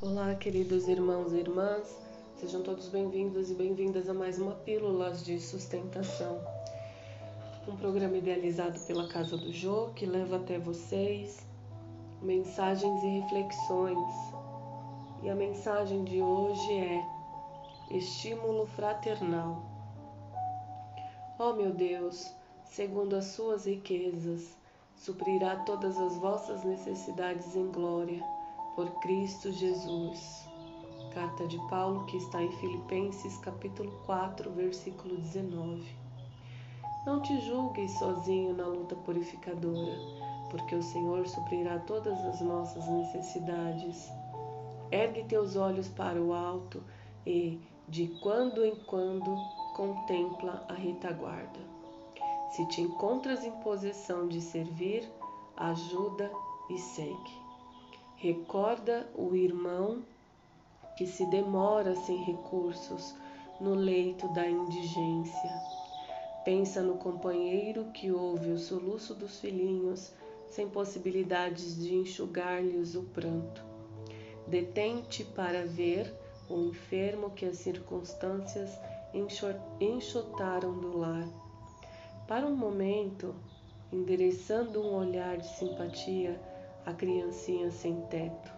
Olá, 0.00 0.32
queridos 0.36 0.86
irmãos 0.86 1.32
e 1.32 1.38
irmãs, 1.38 1.98
sejam 2.36 2.62
todos 2.62 2.86
bem-vindos 2.86 3.50
e 3.50 3.54
bem-vindas 3.54 4.08
a 4.08 4.14
mais 4.14 4.38
uma 4.38 4.54
Pílulas 4.54 5.24
de 5.24 5.40
Sustentação, 5.40 6.40
um 7.66 7.74
programa 7.76 8.16
idealizado 8.16 8.78
pela 8.86 9.08
Casa 9.08 9.36
do 9.36 9.52
Jô 9.52 9.88
que 9.96 10.06
leva 10.06 10.36
até 10.36 10.56
vocês 10.56 11.44
mensagens 12.22 13.02
e 13.02 13.18
reflexões. 13.18 14.14
E 15.24 15.30
a 15.30 15.34
mensagem 15.34 16.04
de 16.04 16.22
hoje 16.22 16.74
é 16.74 17.04
estímulo 17.90 18.66
fraternal. 18.66 19.64
Ó 21.40 21.50
oh, 21.50 21.54
meu 21.54 21.72
Deus, 21.72 22.32
segundo 22.66 23.16
as 23.16 23.24
suas 23.24 23.66
riquezas, 23.66 24.56
suprirá 24.94 25.56
todas 25.64 25.98
as 25.98 26.16
vossas 26.18 26.62
necessidades 26.62 27.56
em 27.56 27.66
glória 27.72 28.22
por 28.78 28.88
Cristo 29.00 29.50
Jesus. 29.50 30.46
Carta 31.12 31.48
de 31.48 31.58
Paulo 31.68 32.04
que 32.04 32.16
está 32.16 32.40
em 32.40 32.52
Filipenses 32.58 33.36
capítulo 33.38 33.90
4, 34.06 34.48
versículo 34.52 35.16
19. 35.16 35.84
Não 37.04 37.20
te 37.20 37.40
julgues 37.40 37.90
sozinho 37.98 38.54
na 38.54 38.68
luta 38.68 38.94
purificadora, 38.94 39.98
porque 40.48 40.76
o 40.76 40.82
Senhor 40.84 41.26
suprirá 41.26 41.80
todas 41.80 42.24
as 42.24 42.40
nossas 42.40 42.86
necessidades. 42.86 44.08
Ergue 44.92 45.24
teus 45.24 45.56
olhos 45.56 45.88
para 45.88 46.22
o 46.22 46.32
alto 46.32 46.80
e, 47.26 47.60
de 47.88 48.06
quando 48.22 48.64
em 48.64 48.76
quando, 48.84 49.36
contempla 49.74 50.64
a 50.68 50.74
retaguarda. 50.74 51.58
Se 52.52 52.64
te 52.68 52.82
encontras 52.82 53.42
em 53.42 53.50
posição 53.60 54.28
de 54.28 54.40
servir, 54.40 55.10
ajuda 55.56 56.30
e 56.70 56.78
segue. 56.78 57.47
Recorda 58.20 59.06
o 59.14 59.36
irmão 59.36 60.02
que 60.96 61.06
se 61.06 61.24
demora 61.26 61.94
sem 61.94 62.16
recursos 62.24 63.14
no 63.60 63.74
leito 63.74 64.26
da 64.32 64.44
indigência. 64.44 65.50
Pensa 66.44 66.82
no 66.82 66.96
companheiro 66.96 67.84
que 67.92 68.10
ouve 68.10 68.50
o 68.50 68.58
soluço 68.58 69.14
dos 69.14 69.38
filhinhos 69.38 70.12
sem 70.50 70.68
possibilidades 70.68 71.80
de 71.80 71.94
enxugar-lhes 71.94 72.96
o 72.96 73.04
pranto. 73.04 73.62
Detente 74.48 75.22
para 75.22 75.64
ver 75.64 76.12
o 76.50 76.58
enfermo 76.58 77.30
que 77.30 77.46
as 77.46 77.58
circunstâncias 77.58 78.76
enxotaram 79.80 80.76
do 80.76 80.98
lar. 80.98 81.28
Para 82.26 82.48
um 82.48 82.56
momento, 82.56 83.32
endereçando 83.92 84.82
um 84.82 84.96
olhar 84.96 85.36
de 85.36 85.46
simpatia, 85.56 86.40
a 86.88 86.94
criancinha 86.94 87.70
sem 87.70 88.00
teto. 88.06 88.50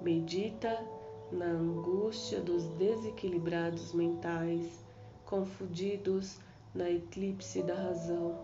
Medita 0.00 0.82
na 1.30 1.44
angústia 1.44 2.40
dos 2.40 2.64
desequilibrados 2.78 3.92
mentais, 3.92 4.82
confundidos 5.26 6.38
na 6.74 6.90
eclipse 6.90 7.62
da 7.62 7.74
razão. 7.74 8.38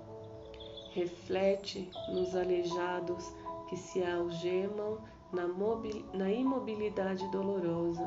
Reflete 0.93 1.91
nos 2.13 2.37
aleijados 2.37 3.25
que 3.71 3.77
se 3.77 4.05
algemam 4.05 4.99
na, 5.33 5.47
na 6.13 6.31
imobilidade 6.31 7.27
dolorosa. 7.31 8.07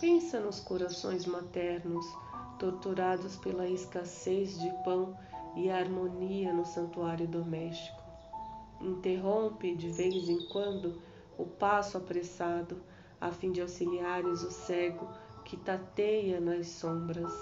Pensa 0.00 0.40
nos 0.40 0.60
corações 0.60 1.26
maternos, 1.26 2.06
torturados 2.58 3.36
pela 3.36 3.68
escassez 3.68 4.58
de 4.58 4.70
pão 4.82 5.14
e 5.56 5.70
harmonia 5.70 6.54
no 6.54 6.64
santuário 6.64 7.28
doméstico 7.28 7.99
interrompe 8.80 9.74
de 9.74 9.90
vez 9.90 10.28
em 10.28 10.46
quando 10.48 11.00
o 11.38 11.44
passo 11.44 11.96
apressado, 11.96 12.82
a 13.20 13.30
fim 13.30 13.52
de 13.52 13.60
auxiliares 13.60 14.42
o 14.42 14.50
cego 14.50 15.08
que 15.44 15.56
tateia 15.56 16.40
nas 16.40 16.68
sombras. 16.68 17.32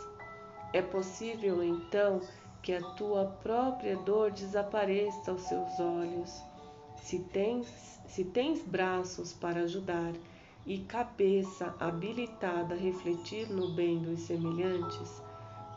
É 0.73 0.83
possível 0.83 1.63
então 1.63 2.21
que 2.63 2.73
a 2.73 2.83
tua 2.95 3.25
própria 3.25 3.97
dor 3.97 4.31
desapareça 4.31 5.31
aos 5.31 5.43
seus 5.43 5.79
olhos. 5.81 6.43
Se 6.97 7.19
tens, 7.21 7.67
se 8.07 8.25
tens 8.25 8.63
braços 8.63 9.33
para 9.33 9.61
ajudar 9.61 10.13
e 10.67 10.79
cabeça 10.81 11.75
habilitada 11.81 12.75
a 12.75 12.79
refletir 12.79 13.49
no 13.49 13.75
bem 13.75 13.99
dos 14.01 14.21
semelhantes, 14.21 15.23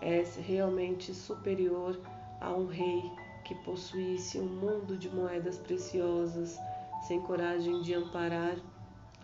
és 0.02 0.36
realmente 0.36 1.14
superior 1.14 1.98
a 2.42 2.52
um 2.52 2.66
rei 2.66 3.04
que 3.52 3.56
possuísse 3.66 4.40
um 4.40 4.46
mundo 4.48 4.96
de 4.96 5.10
moedas 5.10 5.58
preciosas, 5.58 6.58
sem 7.06 7.20
coragem 7.20 7.82
de 7.82 7.94
amparar 7.94 8.56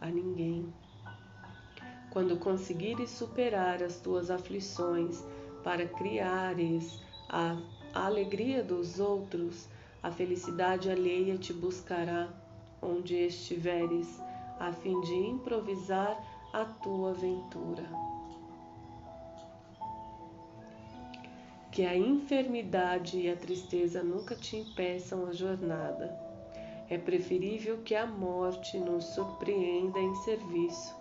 a 0.02 0.08
ninguém. 0.08 0.74
Quando 2.12 2.36
conseguires 2.36 3.10
superar 3.10 3.82
as 3.82 4.02
tuas 4.02 4.30
aflições 4.30 5.24
para 5.64 5.88
criares 5.88 7.00
a 7.30 7.58
alegria 7.94 8.62
dos 8.62 9.00
outros, 9.00 9.70
a 10.04 10.12
felicidade 10.12 10.92
alheia 10.92 11.38
te 11.38 11.54
buscará 11.54 12.28
onde 12.82 13.16
estiveres, 13.16 14.22
a 14.60 14.74
fim 14.74 15.00
de 15.02 15.14
improvisar 15.14 16.22
a 16.52 16.66
tua 16.66 17.12
aventura. 17.12 18.07
Que 21.78 21.86
a 21.86 21.96
enfermidade 21.96 23.20
e 23.20 23.30
a 23.30 23.36
tristeza 23.36 24.02
nunca 24.02 24.34
te 24.34 24.58
impeçam 24.58 25.28
a 25.28 25.32
jornada. 25.32 26.20
É 26.90 26.98
preferível 26.98 27.84
que 27.84 27.94
a 27.94 28.04
morte 28.04 28.80
nos 28.80 29.06
surpreenda 29.14 30.00
em 30.00 30.16
serviço, 30.16 30.96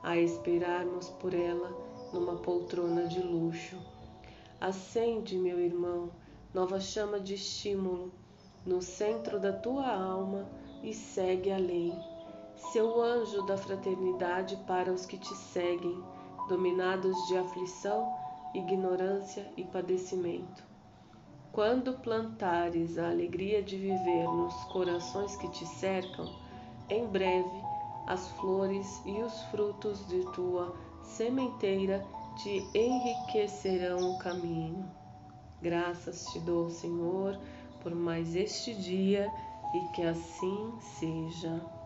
a 0.00 0.16
esperarmos 0.16 1.08
por 1.08 1.34
ela 1.34 1.76
numa 2.12 2.36
poltrona 2.36 3.08
de 3.08 3.18
luxo. 3.18 3.76
Acende, 4.60 5.36
meu 5.36 5.58
irmão, 5.58 6.12
nova 6.54 6.78
chama 6.78 7.18
de 7.18 7.34
estímulo 7.34 8.12
no 8.64 8.80
centro 8.80 9.40
da 9.40 9.52
tua 9.52 9.92
alma 9.92 10.48
e 10.84 10.94
segue 10.94 11.50
além. 11.50 11.92
Seu 12.70 13.02
anjo 13.02 13.44
da 13.44 13.56
fraternidade 13.56 14.54
para 14.68 14.92
os 14.92 15.04
que 15.04 15.18
te 15.18 15.34
seguem, 15.34 16.00
dominados 16.48 17.16
de 17.26 17.36
aflição, 17.36 18.21
ignorância 18.54 19.50
e 19.56 19.64
padecimento. 19.64 20.64
Quando 21.52 21.98
plantares 21.98 22.98
a 22.98 23.10
alegria 23.10 23.62
de 23.62 23.76
viver 23.76 24.24
nos 24.24 24.54
corações 24.64 25.36
que 25.36 25.48
te 25.50 25.66
cercam, 25.66 26.26
em 26.88 27.06
breve 27.06 27.62
as 28.06 28.28
flores 28.32 29.02
e 29.04 29.22
os 29.22 29.42
frutos 29.44 30.06
de 30.08 30.20
tua 30.32 30.74
sementeira 31.02 32.04
te 32.36 32.66
enriquecerão 32.74 34.12
o 34.12 34.18
caminho. 34.18 34.90
Graças 35.60 36.24
te 36.26 36.40
dou, 36.40 36.70
Senhor, 36.70 37.38
por 37.82 37.94
mais 37.94 38.34
este 38.34 38.74
dia 38.74 39.30
e 39.74 39.94
que 39.94 40.02
assim 40.02 40.72
seja. 40.80 41.81